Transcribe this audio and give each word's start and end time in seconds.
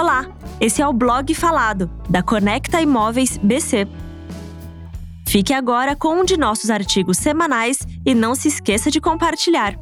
Olá, 0.00 0.26
esse 0.58 0.80
é 0.80 0.88
o 0.88 0.94
blog 0.94 1.34
falado 1.34 1.90
da 2.08 2.22
Conecta 2.22 2.80
Imóveis 2.80 3.36
BC. 3.36 3.86
Fique 5.28 5.52
agora 5.52 5.94
com 5.94 6.20
um 6.20 6.24
de 6.24 6.38
nossos 6.38 6.70
artigos 6.70 7.18
semanais 7.18 7.80
e 8.06 8.14
não 8.14 8.34
se 8.34 8.48
esqueça 8.48 8.90
de 8.90 8.98
compartilhar. 8.98 9.78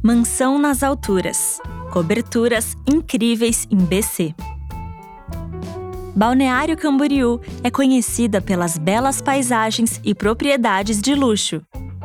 Mansão 0.00 0.60
nas 0.60 0.84
alturas. 0.84 1.60
Coberturas 1.92 2.76
incríveis 2.88 3.66
em 3.68 3.78
BC. 3.78 4.32
Balneário 6.14 6.76
Camboriú 6.76 7.40
é 7.64 7.70
conhecida 7.70 8.40
pelas 8.40 8.78
belas 8.78 9.20
paisagens 9.20 10.00
e 10.04 10.14
propriedades 10.14 11.00
de 11.00 11.16
luxo. 11.16 11.60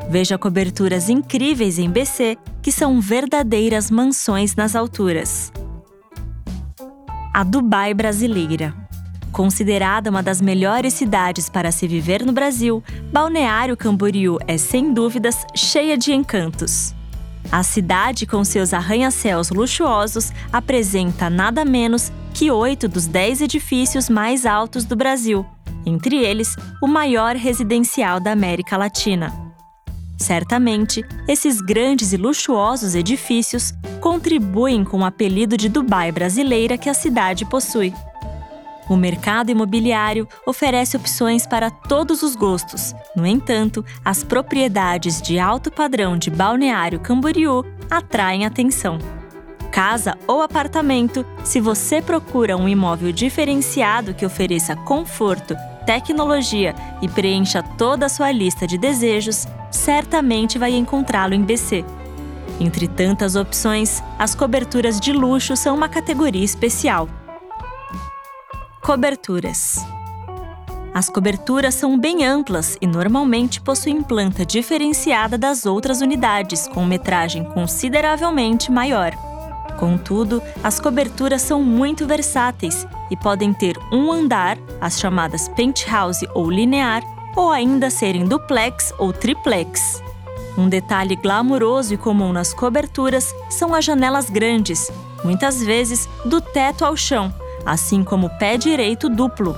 Veja 0.10 0.40
coberturas 0.40 1.08
incríveis 1.08 1.78
em 1.78 1.88
BC 1.88 2.36
que 2.64 2.72
são 2.72 3.02
verdadeiras 3.02 3.92
mansões 3.92 4.56
nas 4.56 4.74
alturas. 4.76 5.52
A 7.34 7.44
Dubai 7.44 7.94
brasileira. 7.94 8.74
Considerada 9.34 10.10
uma 10.10 10.24
das 10.24 10.40
melhores 10.40 10.94
cidades 10.94 11.50
para 11.50 11.72
se 11.72 11.88
viver 11.88 12.26
no 12.26 12.32
Brasil, 12.32 12.82
Balneário 13.12 13.76
Camboriú 13.76 14.38
é 14.48 14.58
sem 14.58 14.94
dúvidas 14.94 15.46
cheia 15.54 15.98
de 15.98 16.14
encantos. 16.14 16.96
A 17.52 17.64
cidade, 17.64 18.26
com 18.26 18.44
seus 18.44 18.74
arranha-céus 18.74 19.50
luxuosos, 19.50 20.32
apresenta 20.52 21.30
nada 21.30 21.66
menos 21.66 22.12
que 22.34 22.50
oito 22.50 22.88
dos 22.88 23.08
dez 23.08 23.42
edifícios 23.42 24.10
mais 24.10 24.46
altos 24.46 24.86
do 24.86 24.96
Brasil, 24.96 25.46
entre 25.86 26.16
eles 26.16 26.56
o 26.82 26.88
maior 26.88 27.36
residencial 27.36 28.20
da 28.20 28.32
América 28.32 28.78
Latina. 28.78 29.53
Certamente, 30.24 31.04
esses 31.28 31.60
grandes 31.60 32.14
e 32.14 32.18
luxuosos 32.18 32.96
edifícios 32.96 33.74
contribuem 34.00 34.86
com 34.86 35.00
o 35.00 35.06
apelido 35.06 35.58
de 35.58 35.68
Dubai 35.68 36.14
brasileira 36.14 36.78
que 36.78 36.88
a 36.88 36.94
cidade 36.94 37.44
possui. 37.44 37.94
O 38.88 38.96
mercado 38.96 39.52
imobiliário 39.52 40.26
oferece 40.46 40.96
opções 40.96 41.46
para 41.46 41.70
todos 41.70 42.24
os 42.24 42.38
gostos. 42.38 42.96
No 43.18 43.28
entanto, 43.28 43.84
as 44.04 44.24
propriedades 44.24 45.22
de 45.22 45.38
alto 45.40 45.70
padrão 45.70 46.18
de 46.18 46.32
Balneário 46.32 47.02
Camboriú 47.02 47.66
atraem 47.92 48.46
atenção 48.46 49.00
casa 49.74 50.16
ou 50.28 50.44
apartamento, 50.44 51.26
se 51.44 51.60
você 51.60 52.00
procura 52.00 52.56
um 52.56 52.70
imóvel 52.70 53.12
diferenciado 53.12 54.14
que 54.14 54.24
ofereça 54.24 54.76
conforto, 54.76 55.56
tecnologia 55.84 56.76
e 57.02 57.08
preencha 57.08 57.64
toda 57.64 58.06
a 58.06 58.10
sua 58.10 58.32
lista 58.32 58.68
de 58.68 58.78
desejos, 58.78 59.48
certamente 59.74 60.58
vai 60.58 60.72
encontrá-lo 60.72 61.34
em 61.34 61.42
BC. 61.42 61.84
Entre 62.60 62.88
tantas 62.88 63.36
opções, 63.36 64.02
as 64.18 64.36
coberturas 64.36 65.00
de 65.00 65.12
luxo 65.12 65.56
são 65.58 65.76
uma 65.76 65.90
categoria 65.90 66.46
especial. 66.46 67.10
Coberturas. 68.82 69.84
As 70.94 71.10
coberturas 71.10 71.74
são 71.74 71.98
bem 71.98 72.24
amplas 72.24 72.78
e 72.80 72.86
normalmente 72.86 73.60
possuem 73.60 74.04
planta 74.04 74.46
diferenciada 74.46 75.38
das 75.38 75.66
outras 75.66 76.02
unidades, 76.02 76.68
com 76.68 76.86
metragem 76.86 77.44
consideravelmente 77.44 78.72
maior. 78.72 79.12
Contudo, 79.80 80.42
as 80.64 80.80
coberturas 80.80 81.42
são 81.42 81.64
muito 81.64 82.06
versáteis 82.06 82.86
e 83.10 83.18
podem 83.18 83.54
ter 83.54 83.76
um 83.92 84.12
andar, 84.12 84.58
as 84.80 85.00
chamadas 85.00 85.50
penthouse 85.50 86.28
ou 86.36 86.50
linear, 86.50 87.02
ou 87.36 87.50
ainda 87.50 87.90
serem 87.90 88.26
duplex 88.26 88.94
ou 88.98 89.12
triplex. 89.12 90.02
Um 90.58 90.70
detalhe 90.70 91.16
glamouroso 91.16 91.94
e 91.94 91.98
comum 91.98 92.32
nas 92.32 92.54
coberturas 92.54 93.34
são 93.50 93.74
as 93.74 93.84
janelas 93.84 94.30
grandes, 94.30 94.92
muitas 95.24 95.62
vezes 95.62 96.08
do 96.26 96.40
teto 96.40 96.86
ao 96.86 96.96
chão, 96.96 97.34
assim 97.66 98.04
como 98.04 98.28
o 98.28 98.38
pé 98.38 98.58
direito 98.58 99.10
duplo. 99.10 99.56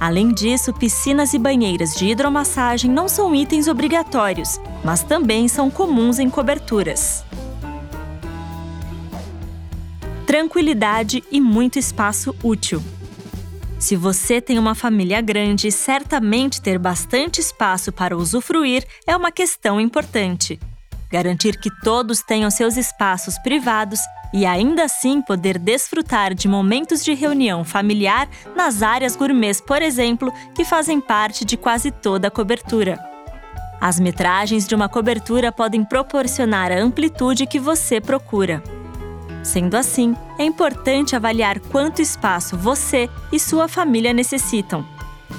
Além 0.00 0.32
disso, 0.32 0.72
piscinas 0.72 1.32
e 1.32 1.38
banheiras 1.38 1.94
de 1.94 2.06
hidromassagem 2.06 2.90
não 2.90 3.08
são 3.08 3.34
itens 3.34 3.68
obrigatórios, 3.68 4.60
mas 4.82 5.02
também 5.02 5.46
são 5.48 5.70
comuns 5.70 6.18
em 6.18 6.28
coberturas. 6.28 7.24
tranquilidade 10.32 11.22
e 11.30 11.38
muito 11.38 11.78
espaço 11.78 12.34
útil. 12.42 12.82
Se 13.82 13.96
você 13.96 14.40
tem 14.40 14.60
uma 14.60 14.76
família 14.76 15.20
grande, 15.20 15.72
certamente 15.72 16.62
ter 16.62 16.78
bastante 16.78 17.40
espaço 17.40 17.90
para 17.90 18.16
usufruir 18.16 18.86
é 19.08 19.16
uma 19.16 19.32
questão 19.32 19.80
importante. 19.80 20.60
Garantir 21.10 21.58
que 21.58 21.68
todos 21.82 22.22
tenham 22.22 22.48
seus 22.48 22.76
espaços 22.76 23.36
privados 23.40 23.98
e 24.32 24.46
ainda 24.46 24.84
assim 24.84 25.20
poder 25.20 25.58
desfrutar 25.58 26.32
de 26.32 26.46
momentos 26.46 27.04
de 27.04 27.12
reunião 27.12 27.64
familiar 27.64 28.28
nas 28.54 28.84
áreas 28.84 29.16
gourmets, 29.16 29.60
por 29.60 29.82
exemplo, 29.82 30.32
que 30.54 30.64
fazem 30.64 31.00
parte 31.00 31.44
de 31.44 31.56
quase 31.56 31.90
toda 31.90 32.28
a 32.28 32.30
cobertura. 32.30 32.96
As 33.80 33.98
metragens 33.98 34.64
de 34.64 34.76
uma 34.76 34.88
cobertura 34.88 35.50
podem 35.50 35.84
proporcionar 35.84 36.70
a 36.70 36.78
amplitude 36.78 37.48
que 37.48 37.58
você 37.58 38.00
procura. 38.00 38.62
Sendo 39.42 39.76
assim, 39.76 40.14
é 40.38 40.44
importante 40.44 41.16
avaliar 41.16 41.58
quanto 41.58 42.00
espaço 42.00 42.56
você 42.56 43.10
e 43.32 43.40
sua 43.40 43.66
família 43.66 44.12
necessitam. 44.12 44.84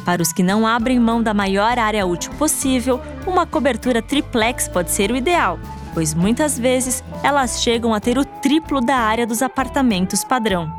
Para 0.06 0.22
os 0.22 0.34
que 0.34 0.44
não 0.44 0.68
abrem 0.68 1.00
mão 1.00 1.24
da 1.24 1.34
maior 1.34 1.80
área 1.80 2.06
útil 2.06 2.32
possível, 2.34 3.00
uma 3.26 3.46
cobertura 3.46 4.02
triplex 4.02 4.68
pode 4.68 4.92
ser 4.92 5.12
o 5.12 5.16
ideal, 5.16 5.58
pois 5.94 6.14
muitas 6.14 6.60
vezes 6.60 7.04
elas 7.24 7.62
chegam 7.62 7.94
a 7.94 8.00
ter 8.00 8.18
o 8.18 8.26
triplo 8.26 8.82
da 8.82 8.96
área 8.96 9.26
dos 9.26 9.42
apartamentos 9.42 10.24
padrão. 10.24 10.72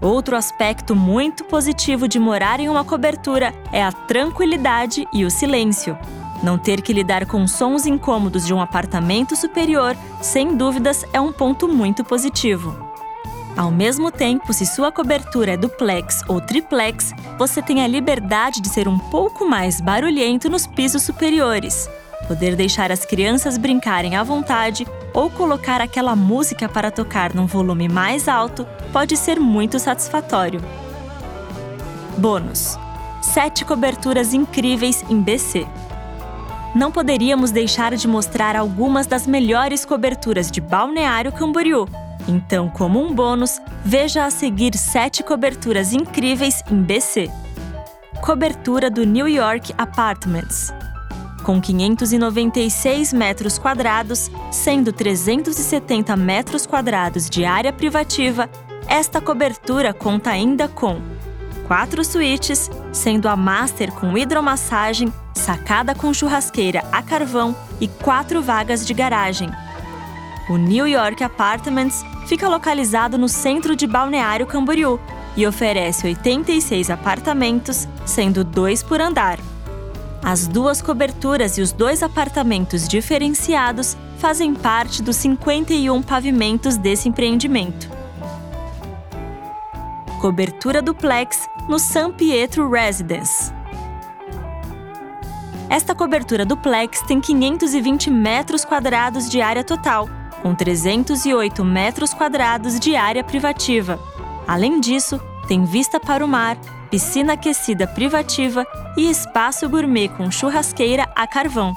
Outro 0.00 0.36
aspecto 0.36 0.94
muito 0.96 1.44
positivo 1.44 2.08
de 2.08 2.18
morar 2.18 2.60
em 2.60 2.68
uma 2.68 2.84
cobertura 2.84 3.54
é 3.72 3.82
a 3.82 3.92
tranquilidade 3.92 5.06
e 5.12 5.24
o 5.24 5.30
silêncio. 5.30 5.96
Não 6.44 6.58
ter 6.58 6.82
que 6.82 6.92
lidar 6.92 7.24
com 7.24 7.46
sons 7.48 7.86
incômodos 7.86 8.44
de 8.44 8.52
um 8.52 8.60
apartamento 8.60 9.34
superior, 9.34 9.96
sem 10.20 10.54
dúvidas, 10.54 11.02
é 11.10 11.18
um 11.18 11.32
ponto 11.32 11.66
muito 11.66 12.04
positivo. 12.04 12.76
Ao 13.56 13.70
mesmo 13.70 14.10
tempo, 14.10 14.52
se 14.52 14.66
sua 14.66 14.92
cobertura 14.92 15.52
é 15.52 15.56
duplex 15.56 16.20
ou 16.28 16.42
triplex, 16.42 17.14
você 17.38 17.62
tem 17.62 17.82
a 17.82 17.86
liberdade 17.86 18.60
de 18.60 18.68
ser 18.68 18.86
um 18.86 18.98
pouco 18.98 19.48
mais 19.48 19.80
barulhento 19.80 20.50
nos 20.50 20.66
pisos 20.66 21.02
superiores, 21.02 21.88
poder 22.28 22.54
deixar 22.56 22.92
as 22.92 23.06
crianças 23.06 23.56
brincarem 23.56 24.14
à 24.14 24.22
vontade 24.22 24.86
ou 25.14 25.30
colocar 25.30 25.80
aquela 25.80 26.14
música 26.14 26.68
para 26.68 26.90
tocar 26.90 27.32
num 27.32 27.46
volume 27.46 27.88
mais 27.88 28.28
alto 28.28 28.66
pode 28.92 29.16
ser 29.16 29.40
muito 29.40 29.78
satisfatório. 29.78 30.60
Bônus: 32.18 32.78
7 33.22 33.64
coberturas 33.64 34.34
incríveis 34.34 35.02
em 35.08 35.22
BC 35.22 35.66
não 36.74 36.90
poderíamos 36.90 37.50
deixar 37.50 37.94
de 37.94 38.08
mostrar 38.08 38.56
algumas 38.56 39.06
das 39.06 39.26
melhores 39.26 39.84
coberturas 39.84 40.50
de 40.50 40.60
Balneário 40.60 41.32
Camboriú. 41.32 41.86
Então, 42.26 42.68
como 42.68 43.00
um 43.00 43.14
bônus, 43.14 43.60
veja 43.84 44.24
a 44.24 44.30
seguir 44.30 44.76
sete 44.76 45.22
coberturas 45.22 45.92
incríveis 45.92 46.62
em 46.70 46.82
BC. 46.82 47.30
Cobertura 48.20 48.90
do 48.90 49.04
New 49.04 49.28
York 49.28 49.74
Apartments. 49.76 50.72
Com 51.44 51.60
596 51.60 53.12
metros 53.12 53.58
quadrados, 53.58 54.30
sendo 54.50 54.92
370 54.92 56.16
metros 56.16 56.64
quadrados 56.64 57.28
de 57.28 57.44
área 57.44 57.70
privativa, 57.70 58.48
esta 58.88 59.20
cobertura 59.20 59.92
conta 59.92 60.30
ainda 60.30 60.68
com 60.68 61.02
quatro 61.68 62.02
suítes, 62.02 62.70
sendo 62.92 63.28
a 63.28 63.36
master 63.36 63.92
com 63.92 64.16
hidromassagem 64.16 65.12
sacada 65.34 65.94
com 65.94 66.14
churrasqueira 66.14 66.82
a 66.92 67.02
carvão 67.02 67.54
e 67.80 67.88
quatro 67.88 68.42
vagas 68.42 68.86
de 68.86 68.94
garagem. 68.94 69.50
O 70.48 70.56
New 70.56 70.86
York 70.86 71.22
Apartments 71.22 72.04
fica 72.26 72.48
localizado 72.48 73.18
no 73.18 73.28
centro 73.28 73.74
de 73.74 73.86
Balneário 73.86 74.46
Camboriú 74.46 75.00
e 75.36 75.46
oferece 75.46 76.06
86 76.06 76.90
apartamentos, 76.90 77.88
sendo 78.06 78.44
dois 78.44 78.82
por 78.82 79.00
andar. 79.00 79.38
As 80.22 80.46
duas 80.46 80.80
coberturas 80.80 81.58
e 81.58 81.62
os 81.62 81.72
dois 81.72 82.02
apartamentos 82.02 82.88
diferenciados 82.88 83.96
fazem 84.18 84.54
parte 84.54 85.02
dos 85.02 85.16
51 85.16 86.02
pavimentos 86.02 86.76
desse 86.78 87.08
empreendimento. 87.08 87.90
Cobertura 90.20 90.80
duplex 90.80 91.46
no 91.68 91.78
San 91.78 92.10
Pietro 92.10 92.70
Residence. 92.70 93.52
Esta 95.74 95.92
cobertura 95.92 96.46
duplex 96.46 97.02
tem 97.02 97.20
520 97.20 98.08
metros 98.08 98.64
quadrados 98.64 99.28
de 99.28 99.40
área 99.40 99.64
total, 99.64 100.08
com 100.40 100.54
308 100.54 101.64
metros 101.64 102.14
quadrados 102.14 102.78
de 102.78 102.94
área 102.94 103.24
privativa. 103.24 103.98
Além 104.46 104.78
disso, 104.78 105.20
tem 105.48 105.64
vista 105.64 105.98
para 105.98 106.24
o 106.24 106.28
mar, 106.28 106.56
piscina 106.92 107.32
aquecida 107.32 107.88
privativa 107.88 108.64
e 108.96 109.10
espaço 109.10 109.68
gourmet 109.68 110.08
com 110.10 110.30
churrasqueira 110.30 111.10
a 111.12 111.26
carvão. 111.26 111.74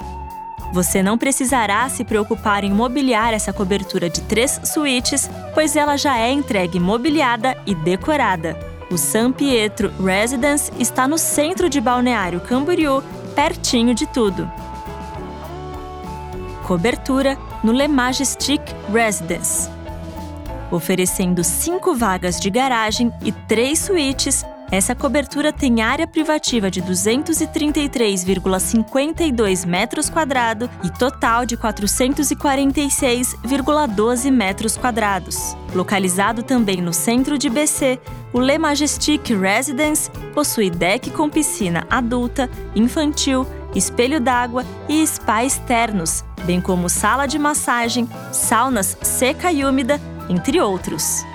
Você 0.71 1.01
não 1.01 1.17
precisará 1.17 1.89
se 1.89 2.03
preocupar 2.03 2.63
em 2.63 2.71
mobiliar 2.71 3.33
essa 3.33 3.51
cobertura 3.51 4.11
de 4.11 4.21
três 4.21 4.61
suítes, 4.63 5.27
pois 5.55 5.75
ela 5.75 5.97
já 5.97 6.19
é 6.19 6.31
entregue 6.31 6.79
mobiliada 6.79 7.57
e 7.65 7.73
decorada. 7.73 8.55
O 8.91 8.97
San 8.97 9.31
Pietro 9.31 9.91
Residence 10.00 10.71
está 10.77 11.07
no 11.07 11.17
centro 11.17 11.67
de 11.67 11.81
Balneário 11.81 12.39
Camboriú, 12.39 13.03
pertinho 13.38 13.94
de 13.94 14.07
tudo. 14.07 14.51
Cobertura 16.66 17.38
no 17.63 17.72
Le 17.72 17.88
Majestic 17.88 18.60
Residence. 18.92 19.69
Oferecendo 20.72 21.44
cinco 21.44 21.94
vagas 21.94 22.39
de 22.39 22.50
garagem 22.50 23.13
e 23.24 23.31
três 23.31 23.78
suítes, 23.78 24.44
essa 24.69 24.93
cobertura 24.93 25.53
tem 25.53 25.81
área 25.81 26.05
privativa 26.05 26.69
de 26.69 26.81
233,52 26.81 29.65
metros 29.65 30.09
quadrados 30.09 30.69
e 30.83 30.91
total 30.91 31.45
de 31.45 31.55
446,12 31.55 34.29
metros 34.29 34.75
quadrados. 34.75 35.55
Localizado 35.73 36.43
também 36.43 36.81
no 36.81 36.91
centro 36.91 37.37
de 37.37 37.49
BC, 37.49 37.97
o 38.33 38.41
Le 38.41 38.57
Majestic 38.57 39.29
Residence 39.29 40.11
possui 40.33 40.69
deck 40.69 41.11
com 41.11 41.29
piscina 41.29 41.87
adulta, 41.89 42.49
infantil, 42.75 43.47
espelho 43.73 44.19
d'água 44.19 44.65
e 44.89 45.07
spa 45.07 45.45
externos, 45.45 46.25
bem 46.43 46.59
como 46.59 46.89
sala 46.89 47.25
de 47.25 47.39
massagem, 47.39 48.05
saunas 48.33 48.97
seca 49.01 49.49
e 49.49 49.63
úmida, 49.63 49.97
entre 50.29 50.59
outros 50.59 51.25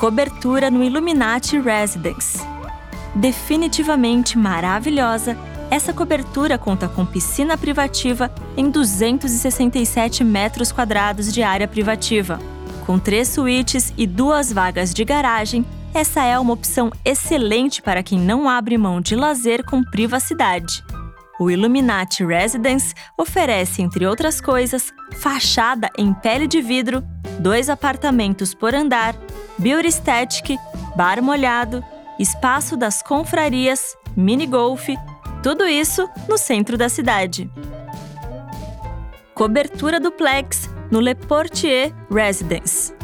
cobertura 0.00 0.70
no 0.70 0.82
Illuminati 0.82 1.60
Residence. 1.60 2.38
Definitivamente 3.14 4.38
maravilhosa, 4.38 5.36
essa 5.70 5.92
cobertura 5.92 6.56
conta 6.56 6.88
com 6.88 7.04
piscina 7.04 7.58
privativa 7.58 8.32
em 8.56 8.70
267 8.70 10.24
metros 10.24 10.72
quadrados 10.72 11.30
de 11.30 11.42
área 11.42 11.68
privativa. 11.68 12.40
Com 12.86 12.98
três 12.98 13.28
suítes 13.28 13.92
e 13.94 14.06
duas 14.06 14.50
vagas 14.50 14.94
de 14.94 15.04
garagem, 15.04 15.66
essa 15.92 16.24
é 16.24 16.38
uma 16.38 16.54
opção 16.54 16.90
excelente 17.04 17.82
para 17.82 18.02
quem 18.02 18.18
não 18.18 18.48
abre 18.48 18.78
mão 18.78 19.02
de 19.02 19.14
lazer 19.14 19.62
com 19.66 19.84
privacidade. 19.84 20.82
O 21.38 21.50
Illuminati 21.50 22.24
Residence 22.24 22.94
oferece, 23.18 23.82
entre 23.82 24.06
outras 24.06 24.40
coisas, 24.40 24.94
fachada 25.12 25.90
em 25.98 26.14
pele 26.14 26.46
de 26.46 26.62
vidro, 26.62 27.02
dois 27.38 27.68
apartamentos 27.68 28.54
por 28.54 28.74
andar, 28.74 29.14
Beauty 29.60 29.92
Static, 29.92 30.58
bar 30.96 31.22
molhado, 31.22 31.84
espaço 32.18 32.78
das 32.78 33.02
confrarias, 33.02 33.94
mini 34.16 34.46
golf, 34.46 34.88
tudo 35.42 35.66
isso 35.66 36.08
no 36.26 36.38
centro 36.38 36.78
da 36.78 36.88
cidade. 36.88 37.50
Cobertura 39.34 40.00
duplex 40.00 40.66
no 40.90 40.98
Le 40.98 41.14
Portier 41.14 41.92
Residence. 42.10 42.94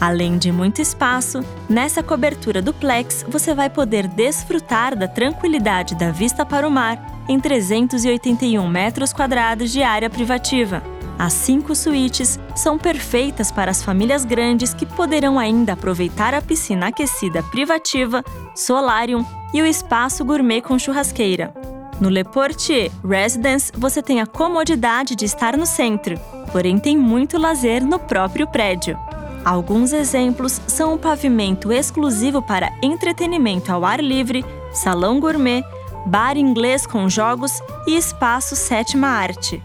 Além 0.00 0.36
de 0.36 0.50
muito 0.50 0.82
espaço, 0.82 1.44
nessa 1.70 2.02
cobertura 2.02 2.60
duplex 2.60 3.24
você 3.28 3.54
vai 3.54 3.70
poder 3.70 4.08
desfrutar 4.08 4.96
da 4.96 5.06
tranquilidade 5.06 5.94
da 5.94 6.10
vista 6.10 6.44
para 6.44 6.66
o 6.66 6.72
mar 6.72 6.98
em 7.28 7.38
381 7.38 8.66
metros 8.66 9.12
quadrados 9.12 9.70
de 9.70 9.80
área 9.80 10.10
privativa. 10.10 10.82
As 11.18 11.32
cinco 11.32 11.74
suítes 11.74 12.38
são 12.56 12.78
perfeitas 12.78 13.50
para 13.50 13.70
as 13.70 13.82
famílias 13.82 14.24
grandes 14.24 14.74
que 14.74 14.86
poderão 14.86 15.38
ainda 15.38 15.74
aproveitar 15.74 16.34
a 16.34 16.42
piscina 16.42 16.88
aquecida 16.88 17.42
privativa, 17.44 18.24
solarium 18.54 19.24
e 19.52 19.62
o 19.62 19.66
espaço 19.66 20.24
gourmet 20.24 20.60
com 20.60 20.78
churrasqueira. 20.78 21.52
No 22.00 22.08
Le 22.08 22.24
Portier 22.24 22.90
Residence, 23.04 23.70
você 23.76 24.02
tem 24.02 24.20
a 24.20 24.26
comodidade 24.26 25.14
de 25.14 25.24
estar 25.24 25.56
no 25.56 25.66
centro, 25.66 26.18
porém 26.50 26.78
tem 26.78 26.96
muito 26.96 27.38
lazer 27.38 27.84
no 27.84 27.98
próprio 27.98 28.46
prédio. 28.48 28.98
Alguns 29.44 29.92
exemplos 29.92 30.60
são 30.66 30.94
o 30.94 30.98
pavimento 30.98 31.72
exclusivo 31.72 32.40
para 32.40 32.72
entretenimento 32.82 33.72
ao 33.72 33.84
ar 33.84 34.02
livre, 34.02 34.44
salão 34.72 35.20
gourmet, 35.20 35.64
bar 36.06 36.36
inglês 36.36 36.86
com 36.86 37.08
jogos 37.08 37.60
e 37.86 37.96
espaço 37.96 38.56
sétima 38.56 39.08
arte. 39.08 39.62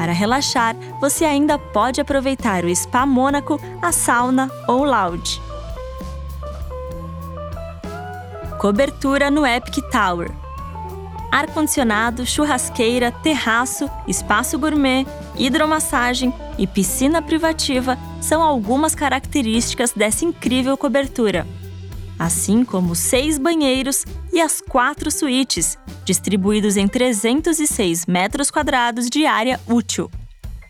Para 0.00 0.14
relaxar, 0.14 0.74
você 0.98 1.26
ainda 1.26 1.58
pode 1.58 2.00
aproveitar 2.00 2.64
o 2.64 2.74
Spa 2.74 3.04
Mônaco, 3.04 3.60
a 3.82 3.92
sauna 3.92 4.50
ou 4.66 4.82
lounge. 4.82 5.38
Cobertura 8.58 9.30
no 9.30 9.44
Epic 9.44 9.84
Tower. 9.92 10.30
Ar-condicionado, 11.30 12.24
churrasqueira, 12.24 13.12
terraço, 13.12 13.90
espaço 14.08 14.58
gourmet, 14.58 15.06
hidromassagem 15.36 16.32
e 16.56 16.66
piscina 16.66 17.20
privativa 17.20 17.98
são 18.22 18.42
algumas 18.42 18.94
características 18.94 19.92
dessa 19.92 20.24
incrível 20.24 20.78
cobertura 20.78 21.46
assim 22.20 22.66
como 22.66 22.94
seis 22.94 23.38
banheiros 23.38 24.04
e 24.30 24.42
as 24.42 24.60
quatro 24.60 25.10
suítes, 25.10 25.78
distribuídos 26.04 26.76
em 26.76 26.86
306 26.86 28.04
metros 28.04 28.50
quadrados 28.50 29.08
de 29.08 29.24
área 29.24 29.58
útil. 29.66 30.10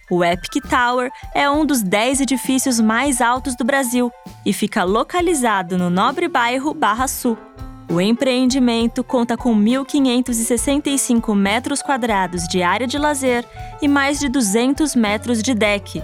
O 0.09 0.23
Epic 0.25 0.63
Tower 0.69 1.11
é 1.35 1.51
um 1.51 1.67
dos 1.67 1.83
10 1.83 2.21
edifícios 2.21 2.79
mais 2.79 3.21
altos 3.21 3.57
do 3.57 3.65
Brasil 3.65 4.13
e 4.47 4.53
fica 4.53 4.85
localizado 4.85 5.77
no 5.77 5.91
nobre 5.91 6.29
bairro 6.29 6.73
Barra 6.73 7.09
Sul. 7.09 7.37
O 7.91 8.01
empreendimento 8.01 9.03
conta 9.03 9.37
com 9.37 9.53
1.565 9.53 11.35
metros 11.35 11.83
quadrados 11.83 12.47
de 12.47 12.63
área 12.63 12.87
de 12.87 12.97
lazer 12.97 13.45
e 13.83 13.89
mais 13.89 14.21
de 14.21 14.29
200 14.29 14.95
metros 14.95 15.43
de 15.43 15.53
deck, 15.53 16.01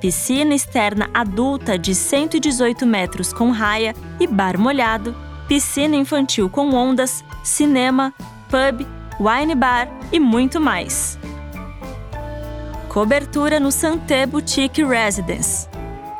piscina 0.00 0.54
externa 0.54 1.10
adulta 1.12 1.78
de 1.78 1.94
118 1.94 2.86
metros 2.86 3.32
com 3.32 3.50
raia 3.50 3.94
e 4.18 4.26
bar 4.26 4.58
molhado, 4.58 5.14
piscina 5.46 5.94
infantil 5.94 6.48
com 6.48 6.70
ondas, 6.74 7.22
cinema, 7.44 8.14
pub, 8.48 8.86
wine 9.20 9.54
bar 9.54 9.88
e 10.10 10.18
muito 10.18 10.60
mais. 10.60 11.18
Cobertura 12.88 13.60
no 13.60 13.70
Santé 13.70 14.26
Boutique 14.26 14.82
Residence. 14.82 15.68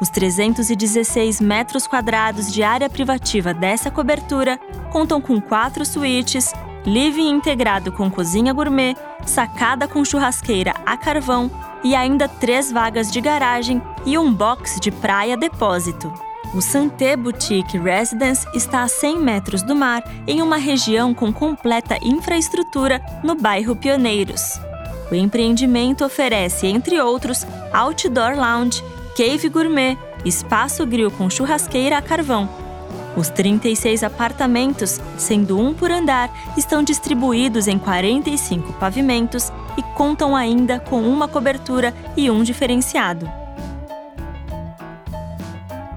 Os 0.00 0.08
316 0.08 1.40
metros 1.40 1.86
quadrados 1.86 2.52
de 2.52 2.62
área 2.62 2.88
privativa 2.88 3.52
dessa 3.52 3.90
cobertura 3.90 4.58
contam 4.92 5.20
com 5.20 5.40
quatro 5.40 5.84
suítes, 5.84 6.52
living 6.86 7.28
integrado 7.28 7.92
com 7.92 8.10
cozinha 8.10 8.52
gourmet, 8.52 8.96
sacada 9.26 9.86
com 9.86 10.04
churrasqueira 10.04 10.74
a 10.86 10.96
carvão 10.96 11.50
e 11.82 11.94
ainda 11.94 12.28
três 12.28 12.70
vagas 12.70 13.10
de 13.10 13.20
garagem 13.20 13.82
e 14.04 14.16
um 14.18 14.32
box 14.32 14.78
de 14.80 14.90
praia 14.90 15.36
depósito. 15.36 16.12
O 16.54 16.60
Santé 16.60 17.16
Boutique 17.16 17.78
Residence 17.78 18.46
está 18.54 18.82
a 18.82 18.88
100 18.88 19.18
metros 19.18 19.62
do 19.62 19.74
mar, 19.74 20.02
em 20.26 20.42
uma 20.42 20.56
região 20.56 21.14
com 21.14 21.32
completa 21.32 21.96
infraestrutura 22.02 23.00
no 23.22 23.36
bairro 23.36 23.76
Pioneiros. 23.76 24.58
O 25.10 25.14
empreendimento 25.14 26.04
oferece, 26.04 26.66
entre 26.66 27.00
outros, 27.00 27.46
outdoor 27.72 28.36
lounge, 28.36 28.82
cave 29.16 29.48
gourmet, 29.48 29.96
espaço 30.24 30.84
grill 30.86 31.10
com 31.10 31.30
churrasqueira 31.30 31.98
a 31.98 32.02
carvão, 32.02 32.48
os 33.16 33.28
36 33.28 34.02
apartamentos, 34.02 35.00
sendo 35.18 35.58
um 35.58 35.74
por 35.74 35.90
andar, 35.90 36.30
estão 36.56 36.82
distribuídos 36.82 37.66
em 37.66 37.78
45 37.78 38.72
pavimentos 38.74 39.52
e 39.76 39.82
contam 39.94 40.36
ainda 40.36 40.78
com 40.78 41.02
uma 41.02 41.26
cobertura 41.26 41.94
e 42.16 42.30
um 42.30 42.42
diferenciado. 42.42 43.30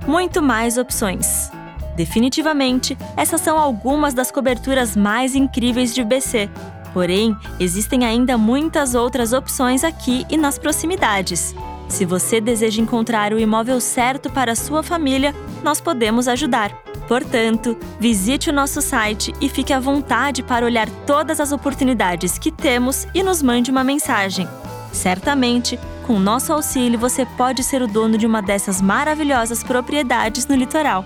Muito 0.07 0.41
mais 0.41 0.77
opções. 0.77 1.51
Definitivamente, 1.95 2.97
essas 3.15 3.39
são 3.39 3.57
algumas 3.57 4.13
das 4.13 4.31
coberturas 4.31 4.95
mais 4.95 5.35
incríveis 5.35 5.93
de 5.93 6.03
BC. 6.03 6.49
Porém, 6.93 7.35
existem 7.59 8.05
ainda 8.05 8.37
muitas 8.37 8.95
outras 8.95 9.33
opções 9.33 9.83
aqui 9.83 10.25
e 10.29 10.35
nas 10.35 10.57
proximidades. 10.57 11.55
Se 11.87 12.05
você 12.05 12.41
deseja 12.41 12.81
encontrar 12.81 13.33
o 13.33 13.39
imóvel 13.39 13.79
certo 13.79 14.29
para 14.29 14.55
sua 14.55 14.81
família, 14.81 15.33
nós 15.63 15.79
podemos 15.79 16.27
ajudar. 16.27 16.82
Portanto, 17.07 17.77
visite 17.99 18.49
o 18.49 18.53
nosso 18.53 18.81
site 18.81 19.33
e 19.41 19.49
fique 19.49 19.73
à 19.73 19.79
vontade 19.79 20.41
para 20.41 20.65
olhar 20.65 20.89
todas 21.05 21.39
as 21.39 21.51
oportunidades 21.51 22.37
que 22.37 22.51
temos 22.51 23.05
e 23.13 23.21
nos 23.21 23.41
mande 23.41 23.69
uma 23.69 23.83
mensagem. 23.83 24.47
Certamente, 24.91 25.77
com 26.05 26.19
nosso 26.19 26.53
auxílio, 26.53 26.99
você 26.99 27.25
pode 27.25 27.63
ser 27.63 27.81
o 27.81 27.87
dono 27.87 28.17
de 28.17 28.25
uma 28.25 28.41
dessas 28.41 28.81
maravilhosas 28.81 29.63
propriedades 29.63 30.47
no 30.47 30.55
litoral. 30.55 31.05